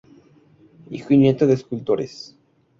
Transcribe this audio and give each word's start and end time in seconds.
Hijo 0.89 1.13
y 1.13 1.17
nieto 1.19 1.45
de 1.45 1.53
escultores. 1.53 2.35